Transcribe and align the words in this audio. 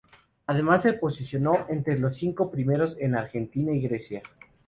Además 0.47 0.81
se 0.81 0.93
posicionó 0.93 1.67
entre 1.69 1.99
los 1.99 2.15
cinco 2.15 2.49
primeros 2.49 2.97
en 2.99 3.13
Argentina 3.13 3.71
y 3.71 3.81
Grecia. 3.81 4.23